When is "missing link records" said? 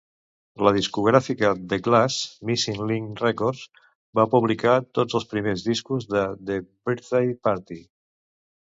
2.51-3.63